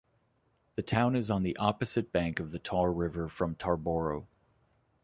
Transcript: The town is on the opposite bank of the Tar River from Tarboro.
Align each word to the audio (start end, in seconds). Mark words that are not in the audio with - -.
The 0.77 0.81
town 0.81 1.15
is 1.15 1.29
on 1.29 1.43
the 1.43 1.55
opposite 1.57 2.11
bank 2.11 2.39
of 2.39 2.49
the 2.49 2.57
Tar 2.57 2.91
River 2.91 3.27
from 3.29 3.53
Tarboro. 3.53 4.25